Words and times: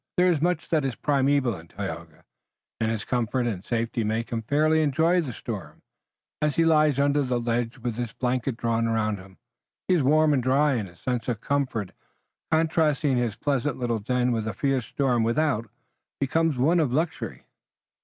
There 0.17 0.31
is 0.31 0.41
much 0.41 0.69
that 0.69 0.83
is 0.83 0.95
primeval 0.95 1.53
in 1.55 1.67
Tayoga, 1.67 2.23
and 2.79 2.89
his 2.89 3.05
comfort 3.05 3.45
and 3.45 3.63
safety 3.63 4.03
make 4.03 4.31
him 4.31 4.41
fairly 4.41 4.81
enjoy 4.81 5.21
the 5.21 5.31
storm. 5.31 5.83
As 6.41 6.55
he 6.55 6.65
lies 6.65 6.97
under 6.99 7.21
the 7.21 7.39
ledge 7.39 7.77
with 7.77 7.97
his 7.97 8.11
blanket 8.11 8.57
drawn 8.57 8.87
around 8.87 9.19
him, 9.19 9.37
he 9.87 9.93
is 9.93 10.01
warm 10.01 10.33
and 10.33 10.41
dry 10.41 10.73
and 10.73 10.89
his 10.89 10.99
sense 10.99 11.27
of 11.27 11.39
comfort, 11.39 11.91
contrasting 12.51 13.15
his 13.17 13.35
pleasant 13.35 13.77
little 13.77 13.99
den 13.99 14.31
with 14.31 14.45
the 14.45 14.53
fierce 14.55 14.87
storm 14.87 15.21
without, 15.21 15.69
becomes 16.19 16.57
one 16.57 16.79
of 16.79 16.91
luxury." 16.91 17.45